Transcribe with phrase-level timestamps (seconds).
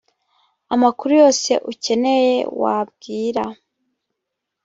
[0.73, 3.43] amakuru yose ukeneye wabwira